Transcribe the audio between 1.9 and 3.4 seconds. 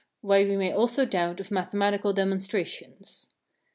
demonstrations.